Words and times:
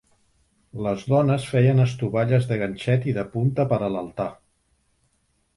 Les 0.85 1.03
dones 1.11 1.45
feien 1.49 1.83
estovalles 1.83 2.49
de 2.53 2.57
ganxet 2.63 3.07
i 3.13 3.15
de 3.19 3.29
punta 3.37 3.67
per 3.75 3.81
a 3.89 3.91
l'altar. 3.97 4.29